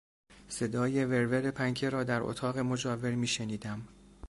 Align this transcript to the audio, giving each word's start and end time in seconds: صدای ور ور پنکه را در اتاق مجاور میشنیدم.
صدای 0.49 1.05
ور 1.05 1.25
ور 1.25 1.51
پنکه 1.51 1.89
را 1.89 2.03
در 2.03 2.21
اتاق 2.21 2.57
مجاور 2.57 3.11
میشنیدم. 3.15 3.87